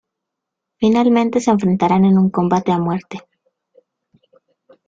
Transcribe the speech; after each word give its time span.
Finalmente 0.77 1.39
se 1.39 1.51
enfrentarán 1.51 2.05
en 2.05 2.17
un 2.17 2.31
combate 2.31 2.71
a 2.71 2.79
muerte. 2.79 3.19